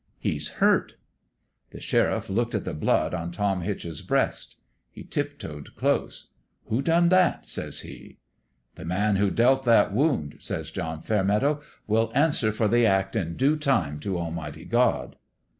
[0.27, 0.95] "'He's hurt.'
[1.69, 4.55] "The sheriff looked at the blood on Tom 240 FAIRMEADOW'S JUSTICE Hitch's breast.
[4.89, 6.29] He tiptoed close.'
[6.69, 8.17] Who done that?' says he.
[8.77, 13.35] "'The man who dealt that wound,' says John Fairmeadow,' will answer for the act in
[13.35, 15.17] due time to Almighty God.'